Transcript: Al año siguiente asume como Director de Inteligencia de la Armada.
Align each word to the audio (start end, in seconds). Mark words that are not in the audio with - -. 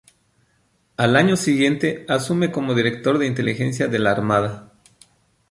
Al 0.97 1.15
año 1.15 1.37
siguiente 1.37 2.07
asume 2.09 2.51
como 2.51 2.73
Director 2.73 3.19
de 3.19 3.27
Inteligencia 3.27 3.87
de 3.87 3.99
la 3.99 4.09
Armada. 4.09 4.71